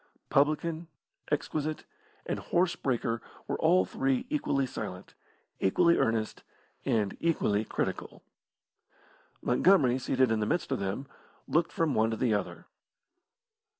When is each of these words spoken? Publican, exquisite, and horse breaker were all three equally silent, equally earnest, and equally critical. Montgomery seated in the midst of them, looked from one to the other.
Publican, 0.31 0.87
exquisite, 1.31 1.83
and 2.25 2.39
horse 2.39 2.75
breaker 2.75 3.21
were 3.47 3.59
all 3.61 3.85
three 3.85 4.25
equally 4.31 4.65
silent, 4.65 5.13
equally 5.59 5.95
earnest, 5.95 6.41
and 6.85 7.15
equally 7.19 7.63
critical. 7.63 8.23
Montgomery 9.43 9.99
seated 9.99 10.31
in 10.31 10.39
the 10.39 10.47
midst 10.47 10.71
of 10.71 10.79
them, 10.79 11.05
looked 11.47 11.71
from 11.71 11.93
one 11.93 12.09
to 12.09 12.17
the 12.17 12.33
other. 12.33 12.65